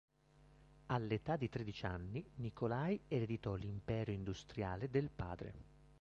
All'età 0.87 1.35
di 1.35 1.47
tredici 1.47 1.85
anni, 1.85 2.25
Nikolaj 2.37 3.01
ereditò 3.07 3.53
l'impero 3.53 4.09
industriale 4.09 4.89
del 4.89 5.11
padre. 5.11 5.53